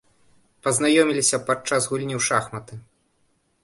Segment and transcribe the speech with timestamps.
[0.67, 2.85] Пазнаёміліся падчас гульні ў шахматы.